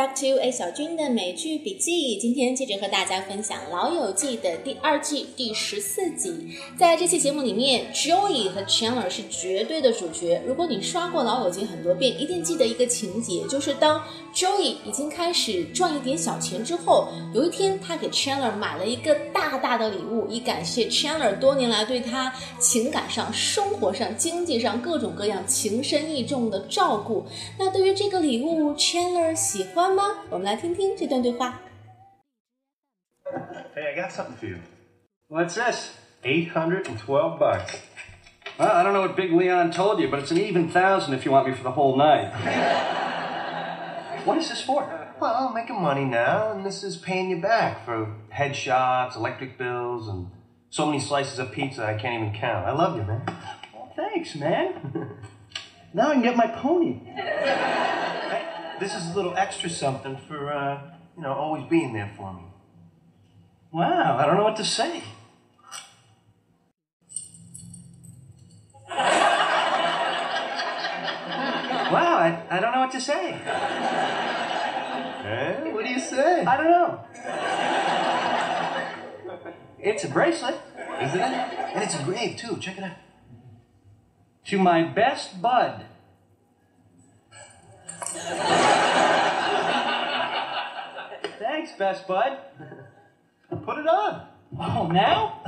[0.00, 2.16] back to A 小军的美剧笔记。
[2.16, 6.56] 今天接着和大家分享《老友记》的第二季第十四集。
[6.78, 10.42] 在这期节目里面，Joey 和 Chandler 是绝对的主角。
[10.46, 14.02] 如果你刷过《老友记》很多遍，一定记得一个情节，就是当
[14.34, 27.26] Joey 已经开始赚一点小钱之后，有一天他给 Chandler 买了一个大大的礼物，以感谢 Chandler 多年来对他情感上、生活上、经济上各种各样情深意重的照顾。
[27.58, 30.03] 那对于这个礼物，Chandler 喜欢吗？
[30.29, 31.59] 我们来听听这段对话。
[33.75, 34.59] Hey, I got something for you.
[35.27, 35.97] What's this?
[36.23, 37.81] 812 bucks.
[38.57, 41.25] Well, I don't know what Big Leon told you, but it's an even thousand if
[41.25, 42.31] you want me for the whole night.
[44.23, 44.87] what is this for?
[45.19, 50.07] Well, I'm making money now, and this is paying you back for headshots, electric bills,
[50.07, 50.29] and
[50.69, 52.65] so many slices of pizza I can't even count.
[52.65, 53.23] I love you, man.
[53.73, 55.09] Well, thanks, man.
[55.93, 57.01] now I can get my pony.
[58.80, 60.80] Hey, this is a little extra something for, uh,
[61.16, 62.40] you know, always being there for me.
[63.72, 65.02] Wow, I don't know what to say.
[71.92, 73.32] wow, I, I don't know what to say.
[75.24, 75.72] Eh?
[75.72, 76.44] What do you say?
[76.44, 77.04] I don't know.
[79.78, 80.60] It's a bracelet
[81.02, 81.24] Isn't it?
[81.24, 82.56] And it's engraved, too.
[82.56, 82.96] Check it out.
[84.46, 85.84] to my best bud.
[91.38, 92.38] Thanks, best bud.
[93.64, 94.26] Put it on.
[94.58, 95.40] Oh, now?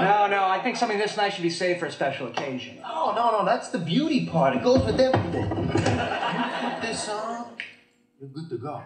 [0.00, 2.78] no, no, I think something this nice should be saved for a special occasion.
[2.84, 4.56] Oh, no, no, that's the beauty part.
[4.56, 5.50] It goes with everything.
[5.50, 7.56] You put this on,
[8.20, 8.82] you're good to go.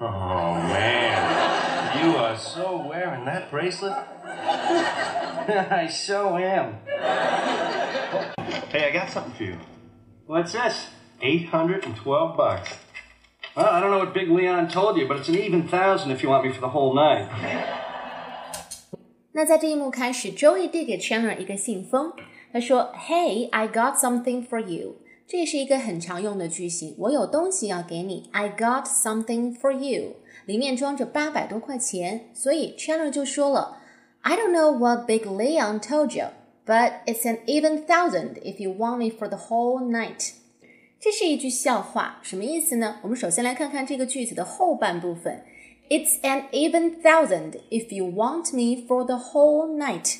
[0.00, 2.04] Oh, man.
[2.04, 3.96] You are so wearing that bracelet.
[5.47, 6.75] I so am.
[8.69, 9.57] Hey, I got something for you.
[10.27, 10.87] What's this?
[11.21, 12.69] 812 bucks.
[13.55, 16.23] Well, I don't know what Big Leon told you, but it's an even thousand if
[16.23, 17.27] you want me for the whole night.
[19.31, 22.13] 那在这一幕开始，Joey 递给 Chandler 一个信封，
[22.51, 24.97] 他说：“Hey, I got something for you。”
[25.27, 28.29] 这是一个很常用的句型，我有东西要给你。
[28.33, 33.77] I got something for you，里面装着八百多块钱，所以 Chandler 就说了
[34.21, 36.27] ：“I don't know what Big Leon told you,
[36.65, 40.31] but it's an even thousand if you want me for the whole night。”
[40.99, 42.99] 这是一句笑话，什么意思呢？
[43.01, 45.43] 我们首先来看看这个句子的后半部分。
[45.89, 50.19] It's an even thousand if you want me for the whole night。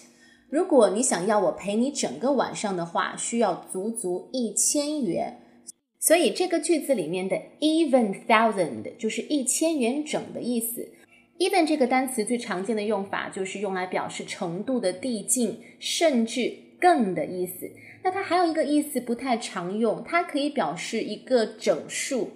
[0.49, 5.39] 如果你想要我陪你整个晚上的话，需要足足一千元。
[5.99, 10.89] 所以这个句子里面的 even thousand 就是一千元整的意思。
[11.38, 17.70] Even 这个单词最常见的用法就是用来表示程度的递进，甚至更的意思。
[18.02, 22.30] 那它还有一个意思不太常用，它可以表示一个整数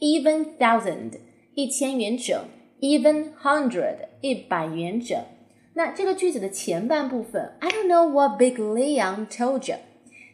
[0.00, 1.12] ，even thousand
[1.54, 2.44] 一千元整
[2.80, 5.18] ，even hundred 一百元整。
[5.74, 9.76] 那这个句子的前半部分，I don't know what Big Leon told you。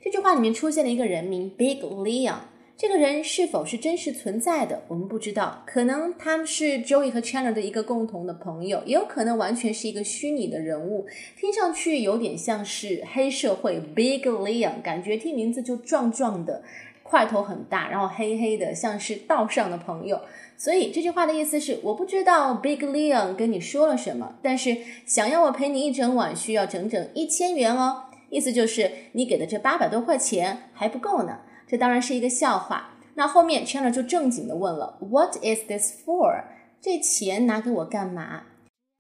[0.03, 2.41] 这句话里面出现了一个人名 Big Leon，
[2.75, 5.63] 这个人是否是真实存在的，我们不知道。
[5.65, 11.07] 可能他们是 Joey 和 Chandler 的一个共同的朋友，也有可能完全是一个虚拟的人物，
[11.39, 16.65] 听上去有点像是黑社会 Big Leon，感觉听名字就壮壮的，
[17.05, 20.21] 块头很大，然后黑黑的，像是道上的朋友。
[20.57, 28.05] 所以这句话的意思是，我不知道 Big Leon 跟你说了什么，但是想要我陪你一整晚，需要整整一千元哦。
[28.31, 31.39] 意思就是你给的这八百多块钱还不够呢。
[31.72, 32.92] 这当然是一个笑话。
[33.16, 36.44] 那后面 Chandler 就正经的问了，What is this for？
[36.80, 38.44] 这钱拿给我干嘛？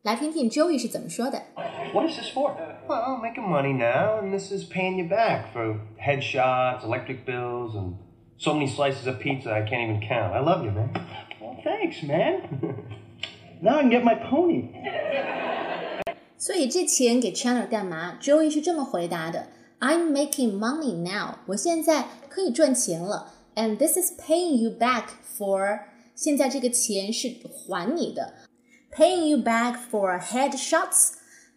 [0.03, 1.41] 来听听 Joey 是怎么说的。
[1.93, 2.53] What is this for?
[2.87, 7.75] Well, I'm making money now, and this is paying you back for headshots, electric bills,
[7.75, 7.95] and
[8.37, 10.33] so many slices of pizza I can't even count.
[10.33, 10.89] I love you, man.
[11.41, 12.41] Well, thanks, man.
[13.61, 14.69] now I can get my pony.
[16.37, 18.17] 所以这钱给 Chandler 干嘛？
[18.21, 19.47] Joey 是这么回答的
[19.81, 25.05] ：I'm making money now，我现在可以赚钱了，and this is paying you back
[25.37, 25.79] for。
[26.15, 28.33] 现在这个钱是还你的，
[28.91, 31.11] paying you back for headshots，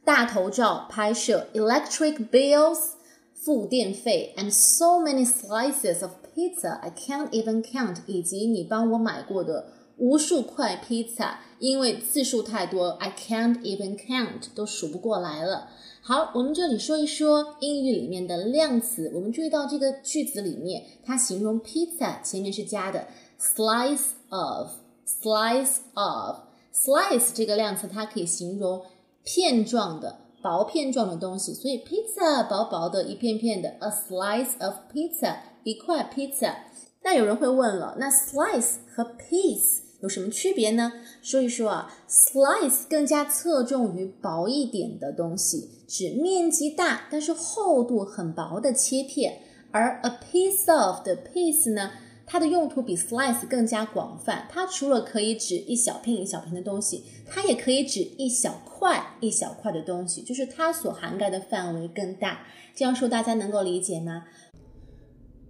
[0.04, 2.90] 大头照拍摄，electric bills，
[3.34, 15.70] 付电费，and so many slices of pizza I can't even count，以及你帮我买过的无数块披萨，因为字数太多，I can't even count，都数不过来了。
[16.07, 19.11] 好，我们这里说一说英语里面的量词。
[19.15, 23.07] 我们注意到这个句子里面，它形容披萨前面是加的
[23.39, 28.83] slice of，slice of，slice 这个量词它可以形容
[29.23, 36.53] 片状的、薄片状的东西，所以 pizza 薄薄的一片片的，a slice of pizza 一块 pizza。
[37.01, 40.93] 那有人会问了，那 slice 和 piece 有什么区别呢？
[41.23, 49.39] 说一说啊，slice 更加侧重于薄一点的东西，指面积大但是厚度很薄的切片，
[49.71, 51.89] 而 a piece of 的 piece 呢？
[52.27, 62.41] 它的用途比 slice 更加广泛，它除了可以指一小片一小片的东西，它也可以指一小块一小块的东西，就是它所涵盖的范围更大。
[62.75, 64.25] 这样说大家能够理解吗？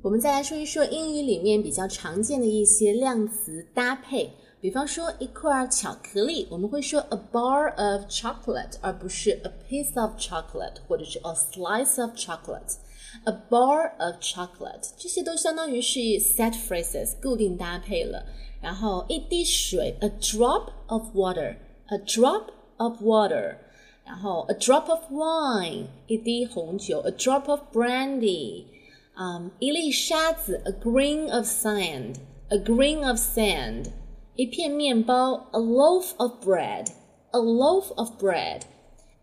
[0.02, 4.30] 我们再来说一说英语里面比较常见的一些量词搭配，
[4.65, 15.99] 比方说一块巧克力，我们会说 a bar of chocolate，而不是 a piece of chocolate，或者是 a slice of chocolate。a bar of chocolate，这些都相当于是
[16.21, 18.25] set phrases 固定搭配了。
[18.63, 22.45] 然后一滴水，a drop of water，a drop
[22.77, 23.57] of water。
[24.05, 28.65] 然后 a drop of wine，一滴红酒，a drop of brandy。
[29.17, 33.87] 嗯，一粒沙子，a grain of sand，a grain of sand。
[34.37, 38.63] 一片面包，a loaf of bread，a loaf of bread。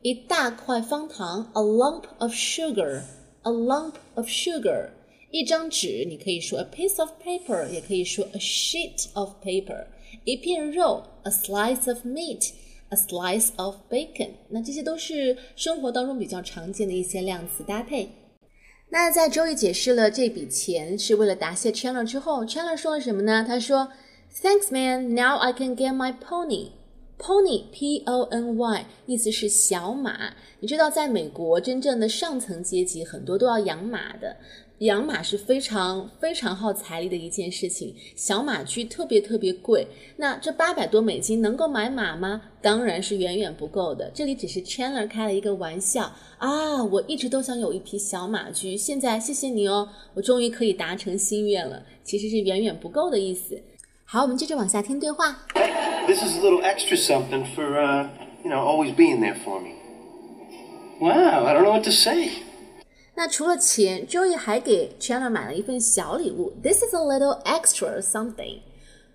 [0.01, 4.89] 一大块方糖，a lump of sugar。a lump of sugar，
[5.31, 9.85] 一张纸，你可以说 a piece of paper，也可以说 a sheet of paper。
[10.25, 14.31] 一片肉，a slice of meat，a slice of bacon。
[14.49, 18.09] 那这些都是生活当中比较常见的一些量词搭配。
[18.89, 23.45] 那在周易解释了这笔钱是为了答谢 Chandler 之后，Chandler 说了什么呢？
[23.47, 23.89] 他说
[24.40, 25.14] ：“Thanks, man.
[25.14, 26.69] Now I can get my pony.”
[27.19, 30.34] Pony, P-O-N-Y，意思是小马。
[30.58, 34.37] 你知道，在美国，真正的上层阶级很多都要养马的，
[34.79, 37.94] 养马是非常非常耗财力的一件事情。
[38.17, 39.87] 小马驹特别特别贵。
[40.17, 42.43] 那这八百多美金能够买马吗？
[42.61, 44.11] 当然是远远不够的。
[44.12, 46.82] 这里只是 Chandler 开了一个玩笑啊！
[46.82, 51.84] 我一直都想有一匹小马驹，现在谢谢你哦，我终于可以达成心愿了。
[52.02, 53.62] 其实是远远不够的意思。
[54.11, 55.38] 好，我们接着往下听对话。
[56.07, 58.07] This is a little extra something for, uh,
[58.44, 59.73] you know, always being there for me.
[61.01, 62.29] Wow, I don't know what to say.
[63.15, 66.53] 那除了钱，Joey 还给 Chandler 买了一份小礼物。
[66.63, 68.59] This is a little extra something。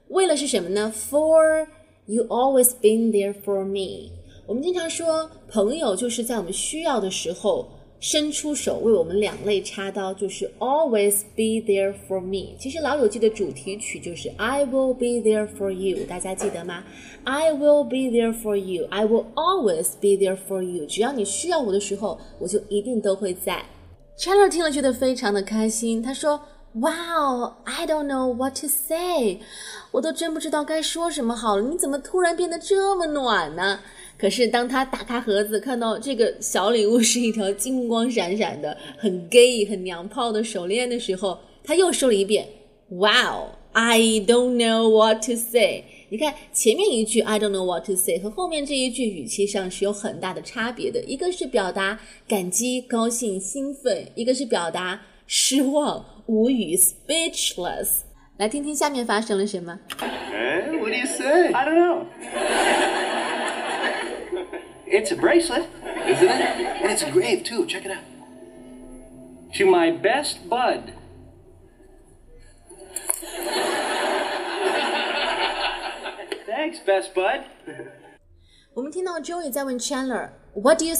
[0.09, 0.93] 为了是什么呢？
[0.95, 1.69] For
[2.07, 4.11] you always been there for me。
[4.47, 7.69] 我们经常说，朋友就是在我们需要的时候。
[8.00, 12.56] 伸出手为我们两肋插刀，就是 always be there for me。
[12.60, 16.84] 其实《老友记》的主题曲就是 I will be there for you，大家记得吗
[17.24, 20.86] ？I will be there for you，I will always be there for you。
[20.86, 23.66] 只要你需要我的时候，我就一定都会在。
[24.18, 26.40] Chandler 听了觉得非常的开心，他说
[26.80, 29.40] ：“Wow，I don't know what to say，
[29.92, 31.62] 我都真不知道该说什么好了。
[31.64, 33.80] 你怎么突然变得这么暖呢？”
[34.18, 42.48] 可是当他打开盒子，看到这个小礼物是一条金光闪闪的、很 gay、很娘炮的手链的时候，他又说了一遍
[42.90, 58.03] ：“Wow, I don't know what to say。”你看前面一句 “I don't know what to say” 和后面这一句语气上是有很大的差别的，一个是表达感激、高兴、兴奋，一个是表达失望、无语 （speechless）。
[58.39, 59.79] 来听听下面发生了什么。
[59.99, 61.53] Hey, what do you say?
[61.53, 62.07] I don't know.
[64.87, 65.67] It's a bracelet,
[66.07, 66.83] isn't it?
[66.83, 67.67] And it's engraved too.
[67.67, 68.05] Check it out.
[69.55, 70.93] To my best bud.
[76.47, 77.45] Thanks, best bud.
[78.75, 80.95] 我们听到 Joey 在问 Chandler，What do you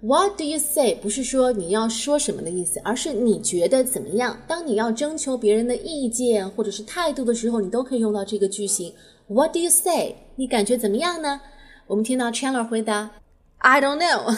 [0.00, 0.94] What do you say？
[0.94, 4.40] 不是说你要说什么的意思，而是你觉得怎么样？
[4.46, 8.94] 当你要征求别人的意见或者是态度的时候，你都可以用到这个句型。
[9.26, 10.14] What do you say？
[10.36, 11.40] 你感觉怎么样呢？
[11.88, 13.10] 我们听到 Chandler 回答
[13.58, 14.32] ，I don't know，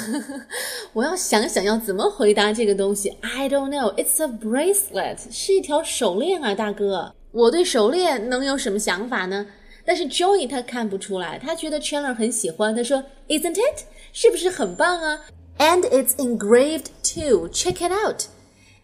[0.94, 3.10] 我要想想要怎么回答这个东西。
[3.20, 7.14] I don't know，it's a bracelet，是一条手链啊，大哥。
[7.32, 9.46] 我对手链能有什么想法呢？
[9.84, 13.84] 但是 Joey 他看不出来，他觉得 Chandler 很喜欢，他说，Isn't it？
[14.12, 15.20] 是不是很棒啊
[15.57, 17.50] ？And it's engraved too.
[17.50, 18.27] Check it out.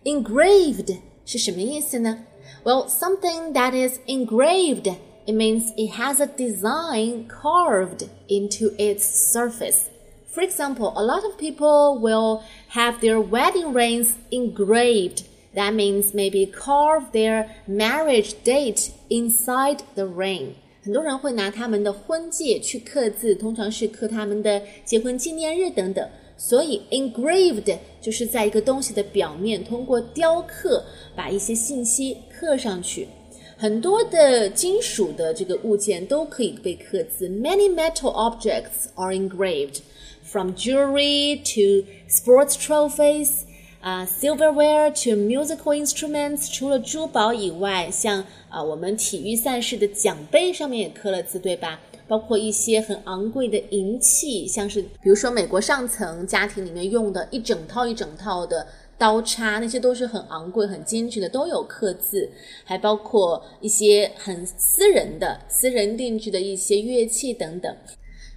[0.04, 2.26] Engraved 是什么意思呢？
[2.64, 4.96] Well, something that is engraved.
[5.26, 9.90] It means it has a design carved into its surface.
[10.32, 15.26] For example, a lot of people will have their wedding rings engraved.
[15.54, 20.56] That means maybe carve their marriage date inside the ring.
[20.84, 26.10] 很多人会拿他们的婚戒去刻字，通常是刻他们的结婚纪念日等等。
[26.37, 33.09] 所以 engraved 就是在一个东西的表面通过雕刻把一些信息刻上去。
[33.57, 37.27] 很多的金属的这个物件都可以被刻字。
[37.29, 39.81] Many metal objects are engraved.
[40.27, 43.45] from jewelry to sports trophies。
[43.81, 51.79] 啊、silverware to musical instruments，除了珠宝以外，像啊、我们体育赛事的奖杯上面也刻了字，对吧？
[52.09, 58.67] 包括一些很昂贵的银器，像是比如说美国上层家庭里面用的一整套一整套的
[58.99, 62.31] 刀叉，那些都是很昂贵、很精致的，都有刻字。
[62.65, 67.77] 还包括一些很私人的、私人定制的一些乐器等等。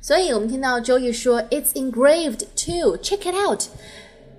[0.01, 3.63] 所以我们听到周易说 "It's engraved too, check it out"。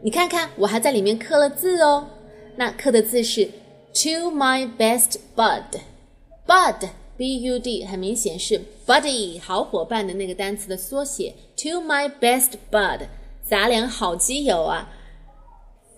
[0.02, 2.08] 你看看，我还在里面刻了字哦。
[2.56, 3.44] 那刻的字是
[3.92, 6.88] "To my best bud"，bud
[7.20, 11.34] b u d 很明显是 buddy 好伙伴的那个单词的缩写。
[11.58, 13.00] To my best bud，
[13.42, 14.88] 咱俩好基友啊。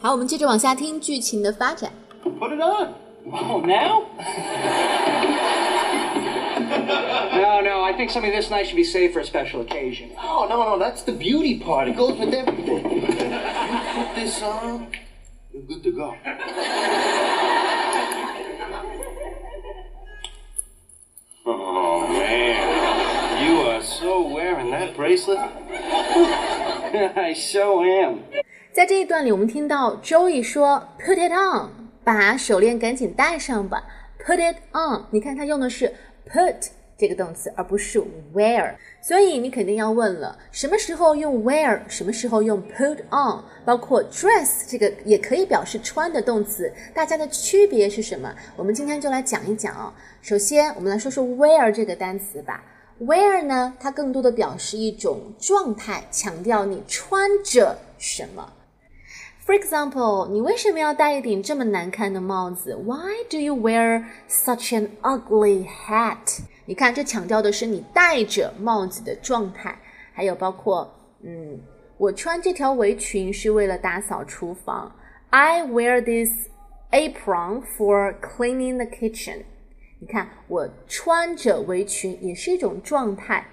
[0.01, 1.93] 好，我们接着往下听剧情的发展。
[2.25, 2.95] Put it on.
[3.31, 4.03] Oh, now?
[7.37, 10.09] no, no, I think something this nice should be saved for a special occasion.
[10.21, 11.87] Oh, no, no, that's the beauty part.
[11.87, 12.83] It goes with everything.
[12.91, 13.01] You
[13.95, 14.89] put this on,
[15.53, 16.17] you're good to go.
[24.89, 25.41] Bracelet.
[28.73, 31.71] 在这一段里，我们听到 Joey 说 "Put it on"，
[32.05, 33.85] 把手链赶紧戴上吧。
[34.25, 35.93] Put it on，你看他用的是
[36.31, 36.55] put
[36.97, 38.03] 这个动词，而不是
[38.35, 38.75] wear。
[39.01, 43.43] 所以你肯定要问了，什么时候用 wear，什么时候用 put on？
[43.65, 48.35] 包括 dress 这个也可以表示穿的动词，大家的区别是什么？
[48.57, 52.63] 我们今天就来讲一讲啊、首先，我们来说说 wear 这个单词吧。
[53.01, 58.53] Wear 呢，它更多的表示一种状态，强调你穿着什么。
[59.45, 66.41] For example，你为什么要戴一顶这么难看的帽子？Why do you wear such an ugly hat？
[66.65, 69.77] 你看，这强调的是你戴着帽子的状态，
[70.13, 70.89] 还有包括，
[71.23, 71.59] 嗯，
[71.99, 74.95] 我穿这条围裙是为了打扫厨房。
[75.31, 76.31] I wear this
[76.93, 79.43] apron for cleaning the kitchen。
[80.03, 83.47] 你看，我穿着围裙也是一种状态。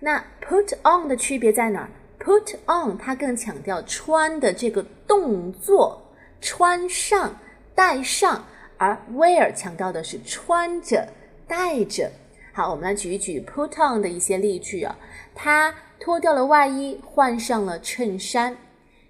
[0.00, 6.02] 那 put on 的区别在哪儿？Put on，它更强调穿的这个动作，
[6.40, 7.36] 穿上、
[7.72, 8.42] 戴上；
[8.78, 11.06] 而 wear 强调的是穿着、
[11.46, 12.10] 戴着。
[12.52, 14.98] 好，我们来举一举 put on 的一些例句啊。
[15.36, 18.56] 她脱掉了外衣，换上了衬衫。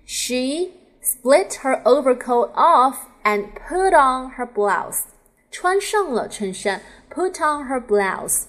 [0.05, 0.73] She
[1.03, 5.05] split her overcoat off and put on her blouse。
[5.53, 6.81] 穿上了衬衫
[7.15, 8.45] ，put on her blouse。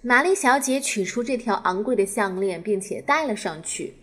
[0.00, 3.96] 玛丽小姐取出这条昂贵的项链，并且戴了上去。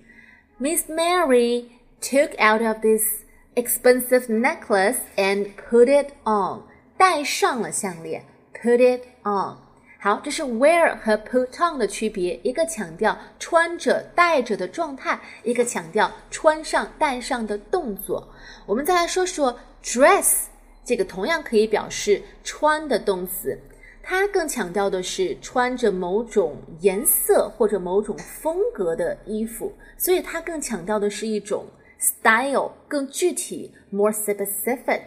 [0.59, 1.65] Miss Mary
[2.01, 3.23] took out of this
[3.55, 6.63] expensive necklace and put it on，
[6.97, 9.57] 戴上了项链，put it on。
[9.99, 18.27] 好，这是 wear 和 put on 的区别，一个强调穿着、戴着的状态，一个强调穿上、戴上的动作。
[18.65, 20.45] 我们再来说说 dress，
[20.83, 23.57] 这个同样可以表示穿的动词。
[24.03, 31.67] 它更强调的是穿着某种颜色或者某种风格的衣服，所以它更强调的是一种
[31.99, 35.01] style，更具体，more specific。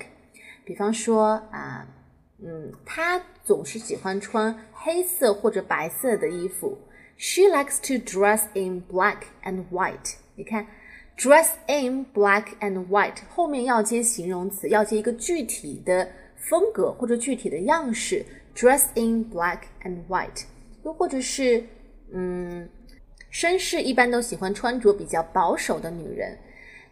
[0.64, 1.86] 比方说啊，
[2.40, 6.78] 嗯，她总是喜欢穿黑色或者白色的衣服。
[7.16, 10.14] She likes to dress in black and white。
[10.36, 10.66] 你看
[11.17, 18.25] ，dress in black and white 后面要接形容词，要接一个具体的风格或者具体的样式。
[18.55, 20.43] Dress in black and white，
[20.83, 21.63] 又或者是，
[22.11, 22.67] 嗯，
[23.31, 26.37] 绅士一般都喜欢穿着比较保守的女人。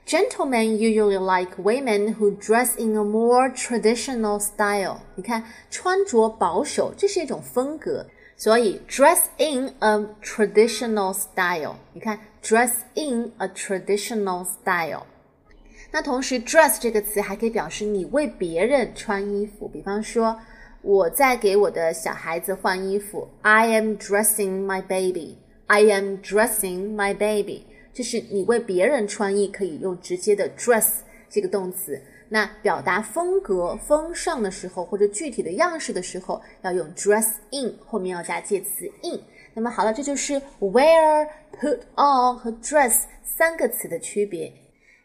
[0.05, 4.99] Gentlemen usually like women who dress in a more traditional style。
[5.15, 8.05] 你看，穿着保守，这是一种风格，
[8.37, 11.75] 所以 dress in a traditional style。
[11.91, 15.05] 你看 ，dress in a traditional style。
[15.91, 20.37] 那同时，dress 这个词还可以表示你为别人穿衣服，比方说。
[20.83, 23.27] 我在给我的小孩子换衣服。
[23.41, 25.37] I am dressing my baby.
[25.65, 27.63] I am dressing my baby.
[27.93, 32.01] 这是你为别人穿衣，可以用直接的 dress 这个动词。
[32.31, 39.19] 那表达风格、风尚的时候，或者具体的样式的时候，要用 dress in，后面要加介词 in。
[39.53, 44.53] 那么好了，这就是 wear、put on 和 dress 三个词的区别。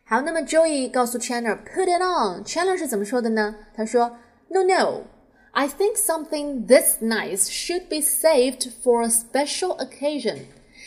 [0.05, 3.55] 好，那么 Joey 告诉 Chandler put it on。Chandler 是怎么说的呢？
[3.75, 5.03] 他说 No, no.
[5.53, 10.39] I think something this nice should be saved for a special occasion。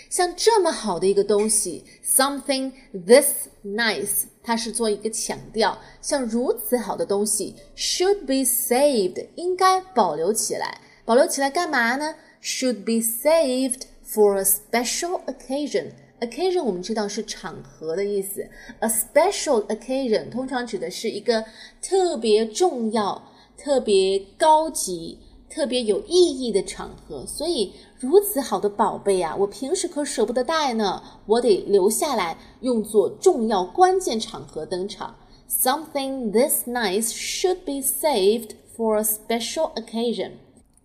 [0.09, 10.80] 像这么好的一个东西，something this nice， 它是做一个强调，像如此好的东西，should be saved，应该保留起来。
[11.04, 15.92] 保留起来干嘛呢？Should be saved for a special occasion。
[16.20, 18.46] occasion 我们知道是场合的意思
[18.80, 21.44] ，a special occasion 通常指的是一个
[21.82, 25.18] 特别重要、特别高级、
[25.50, 27.26] 特别有意义的场合。
[27.26, 35.16] 所以如此好的宝贝啊，我平时可舍不得带呢，我得留下来用作重要关键场合登场。
[35.48, 40.30] Something this nice should be saved for a special occasion。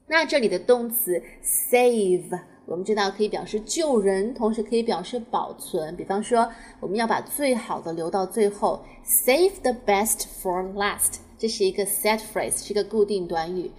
[0.07, 2.39] 那这里的动词 save。
[2.67, 5.95] 我们知道可以表示救人，同时可以表示保存。
[5.95, 13.69] 比方说，我们要把最好的留到最后，save the best for last，这是一个 set phrase，是一个固定短语。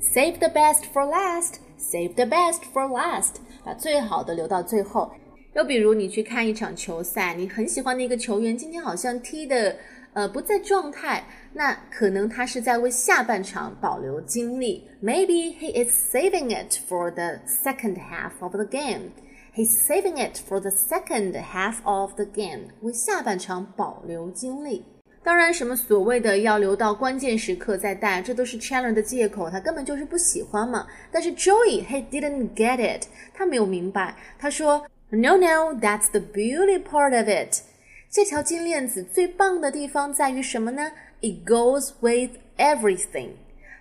[0.00, 5.10] Save the best for last，save the best for last，把最好的留到最后。
[5.54, 9.76] 又比如，你去看一场球赛，你很喜欢的一个球员，今天好像踢的。
[10.12, 14.88] 呃，不在状态，那可能他是在为下半场保留精力。
[15.02, 19.10] Maybe he is saving it for the second half of the game.
[19.54, 22.68] He's saving it for the second half of the game.
[22.80, 24.86] 为下半场保留精力。
[25.23, 30.87] 当然，什么所谓的要留到关键时刻再戴，这都是 Chandler 的借口，他根本就是不喜欢嘛。
[31.11, 34.15] 但是 Joey he didn't get it，他没有明白。
[34.39, 37.61] 他说，No, no, that's the beauty part of it.
[38.09, 43.29] 这条金链子最棒的地方在于什么呢？It goes with everything。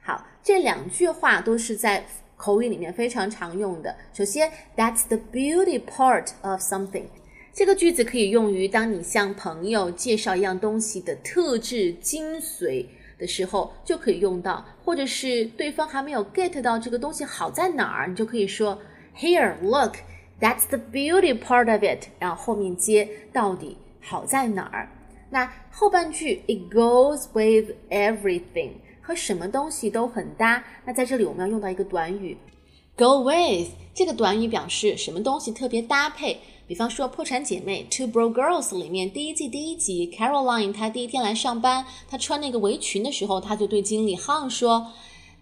[0.02, 2.04] 好，这两句话都是在
[2.36, 3.96] 口语里面非常常用的。
[4.12, 7.04] 首先，That's the beauty part of something。
[7.60, 12.86] 这个句子可以用于当你向朋友介绍一样东西的特质精髓
[13.18, 18.78] 的时候，就可以用到；或者是对方还没有 get 到这个东西好在哪儿，你就可以说
[19.14, 19.96] ：Here, look,
[20.40, 22.06] that's the beauty part of it。
[22.18, 23.76] 然后后面接到底。
[24.00, 24.88] 好在哪儿？
[25.28, 28.70] 那后半句 it goes with everything
[29.02, 30.64] 和什么东西都很搭。
[30.86, 32.38] 那在这里我们要用到一个短语
[32.96, 36.40] go with，这个短语表示什么东西特别搭配。
[36.70, 44.86] 比方说《破产姐妹》Two Bro Girls 里面第一季第一集，Caroline 她第一天来上班，她穿那个围裙的时候，她就对经理 Hang 说。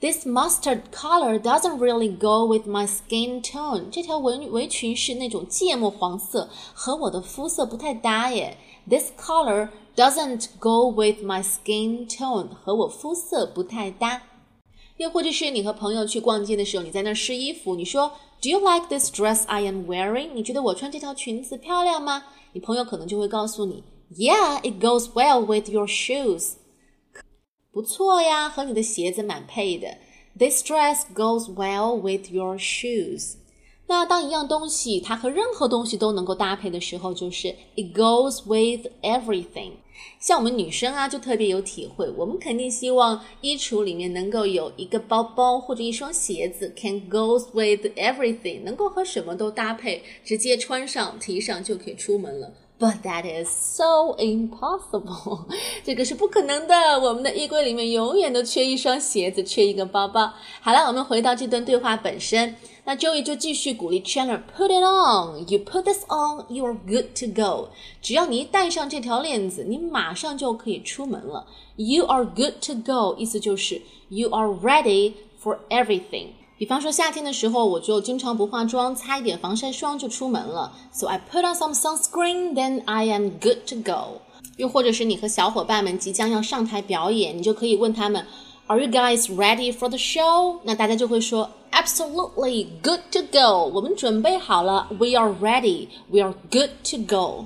[0.00, 3.90] This mustard color doesn't really go with my skin tone。
[3.90, 8.56] 这条围围裙是那种芥末黄色，和我的肤色不太搭耶。
[8.88, 14.22] This color doesn't go with my skin tone，和我肤色不太搭。
[14.96, 20.33] 又或者是你和朋友去逛街的时候，你在那试衣服，你说 Do you like this dress I am wearing？
[20.33, 22.23] 你觉得我穿这条裙子漂亮吗？
[22.53, 23.83] 你朋友可能就会告诉你，
[24.15, 26.53] Yeah, it goes well with your shoes。
[27.71, 29.97] 不错呀，和你的鞋子蛮配的。
[30.37, 33.35] This dress goes well with your shoes。
[33.87, 39.73] 那当一样东西它和任何东西都能够搭配的时候，就是 it goes with everything。
[40.20, 42.10] 像我们女生啊，就特别有体会。
[42.16, 52.52] 我们肯定希望衣橱里面能够有一个包包或者一双鞋子，can goes with everything，能够和什么都搭配，直接穿上提上就可以出门了。
[52.80, 55.46] But that is so impossible，
[55.82, 56.74] 这个是不可能的。
[57.00, 60.32] 我们的衣柜里面永远都缺一双鞋子，缺一个包包。
[60.60, 62.54] 好了，我们回到这段对话本身。
[62.87, 67.69] 那 Joey 就继续鼓励 Chandler，Put it on，you put this on，you are good to go。
[68.01, 71.45] 只要你一戴上这条链子，你马上就可以出门了。
[71.75, 76.27] You are good to go，意思就是 you are ready for everything。
[76.57, 80.71] 比方说夏天的时候，我就经常不化妆，擦一点防晒霜就出门了。
[80.93, 84.21] So I put on some sunscreen, then I am good to go。
[84.57, 88.25] 又或者是你和小伙伴们即将要上台表演，你就可以问他们，
[88.67, 90.59] Are you guys ready for the show？
[90.63, 93.71] 那大家就会说 ，Absolutely good to go。
[93.73, 95.87] 我们准备好了，We are ready.
[96.09, 97.45] We are good to go。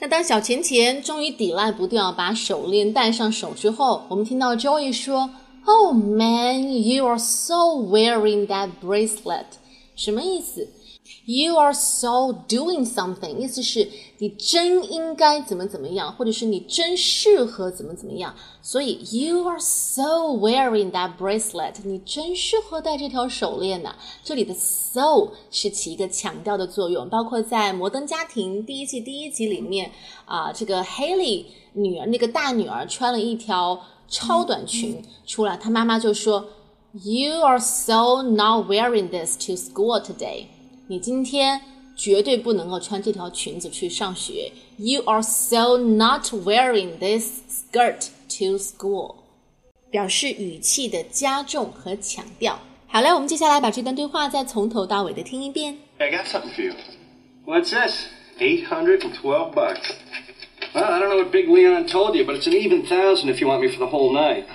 [0.00, 5.30] 那当小钱钱终于抵赖不掉，把手链戴上手之后，我们听到 Joey 说。
[5.66, 9.44] Oh man, you are so wearing that bracelet.
[9.94, 10.66] 什么意思
[11.24, 18.34] ？You are so doing something，意思是你真应该怎么怎么样，或者是你真适合怎么怎么样。
[18.62, 23.94] 所以 you are so wearing that bracelet，你真适合戴这条手链呐。
[24.22, 29.90] 这里的 so 是起一个强调的作用，包括在《摩登家庭》第一季第一集里面
[30.24, 33.80] 啊，这个 Haley 女儿那个大女儿穿了一条。
[34.10, 40.46] 超短裙出来，他妈妈就说：“You are so not wearing this to school today。
[40.88, 41.60] 你今天
[41.96, 44.52] 绝对不能够穿这条裙子去上学。
[44.76, 49.16] You are so not wearing this skirt to school。”
[49.90, 52.60] 表示语气的加重和强调。
[52.86, 55.78] 好了，我们接下来把这段对话再从头到尾的听一遍。
[55.98, 56.74] I got something for you.
[57.46, 58.06] What's this?
[58.38, 59.90] Eight hundred and twelve bucks.
[60.74, 63.40] Well, I don't know what Big Leon told you, but it's an even thousand if
[63.40, 64.46] you want me for the whole night.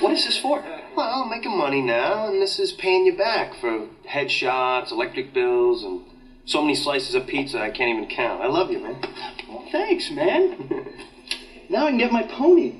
[0.00, 0.62] What is this for?
[0.95, 5.83] Well, I'm making money now, and this is paying you back for headshots, electric bills,
[5.83, 6.01] and
[6.45, 8.41] So many slices of pizza I can't even count.
[8.41, 9.01] I love you, man.
[9.49, 10.67] Well, thanks, man.
[11.69, 12.73] now I can get my pony.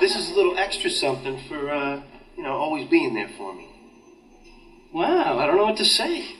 [0.00, 2.02] This is a little extra something for, uh,
[2.36, 3.68] you know, always being there for me.
[4.94, 6.36] Wow, I don't know what to say.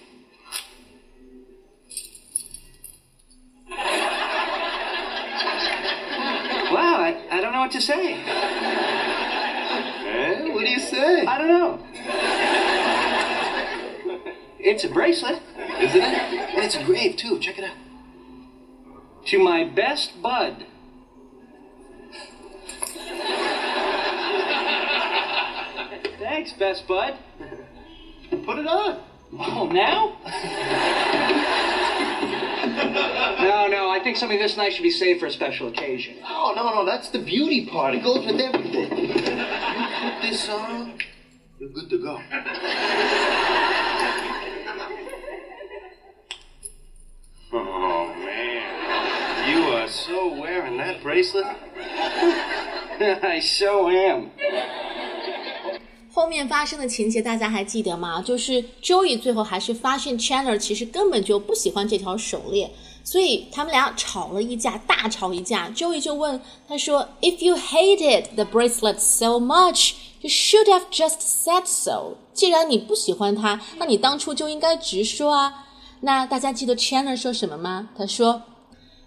[6.70, 9.07] Wow, I, I don't know what to say.
[10.68, 11.24] What do you say?
[11.24, 11.80] I don't know.
[14.60, 15.40] It's a bracelet.
[15.80, 16.04] Isn't it?
[16.04, 17.38] And it's engraved, too.
[17.38, 17.76] Check it out.
[19.28, 20.66] To my best bud.
[26.18, 27.16] Thanks, best bud.
[28.30, 29.00] Put it on.
[29.38, 30.18] Oh, now?
[33.42, 36.16] no, no, I think something this nice should be saved for a special occasion.
[36.26, 37.94] Oh, no, no, that's the beauty part.
[37.94, 39.87] It goes with everything.
[40.00, 40.92] Put this on,
[41.58, 42.20] you're good to go.
[47.52, 49.50] Oh, man.
[49.50, 51.46] You are so wearing that bracelet.
[53.00, 54.30] I so am.
[56.12, 58.22] 后面发生的情节大家还记得吗？
[58.22, 62.70] 就是 Joey 最后还是发现 Chandler 其实根本就不喜欢这条手链，
[63.07, 65.69] 所以他们俩吵了一架，大吵一架。
[65.69, 72.15] Joey 就问他说：“If you hated the bracelet so much, you should have just said so。
[72.33, 75.65] 既然你不喜欢它，那你当初就应该直说啊。”
[76.01, 77.89] 那大家记得 Chandler 说什么吗？
[77.97, 78.43] 他说：“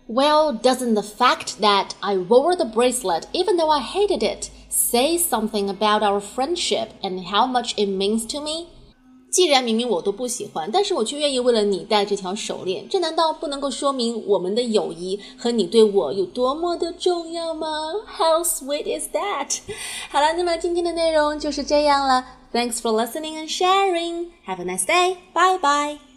[0.08, 5.18] Well, doesn't the fact that I wore the bracelet even though I hated it say
[5.18, 8.66] something about our friendship and how much it means to me？”
[9.31, 17.67] 既然明明我都不喜欢，但是我却愿意为了你戴这条手链，这难道不能够说明我们的友谊和你对我有多么的重要吗
[18.17, 19.59] ？How sweet is that？
[20.11, 22.25] 好了，那么今天的内容就是这样了。
[22.53, 24.31] Thanks for listening and sharing.
[24.45, 25.15] Have a nice day.
[25.33, 26.10] Bye bye.